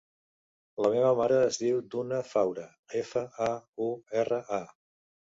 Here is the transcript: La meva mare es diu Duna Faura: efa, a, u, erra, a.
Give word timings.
La 0.83 0.89
meva 0.93 1.09
mare 1.17 1.35
es 1.49 1.59
diu 1.63 1.75
Duna 1.95 2.21
Faura: 2.29 2.63
efa, 3.01 3.23
a, 3.49 3.51
u, 3.89 3.91
erra, 4.23 4.41
a. 4.57 4.59